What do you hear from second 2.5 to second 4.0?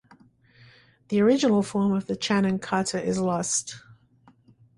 kata is lost.